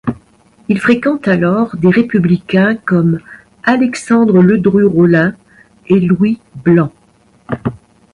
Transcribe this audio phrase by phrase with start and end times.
[0.67, 3.19] Il fréquente alors des républicains, comme
[3.61, 5.35] Alexandre Ledru-Rollin
[5.89, 6.91] et Louis Blanc.